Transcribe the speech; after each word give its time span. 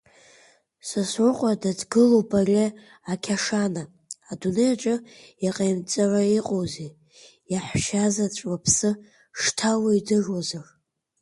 Сасрыҟәа 0.87 1.51
дадгылоуп 1.61 2.29
ари 2.39 2.65
ақьашана, 3.11 3.83
дунеи 4.39 4.71
аҿы 4.73 4.95
иҟаимҵара 5.47 6.21
иҟоузеи, 6.37 6.91
иаҳәшьазаҵә 7.51 8.43
лыԥсы 8.51 8.89
шҭало 9.41 9.89
идыруазар. 9.99 10.65